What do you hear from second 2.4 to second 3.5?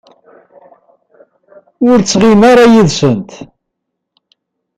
ara yid-sent.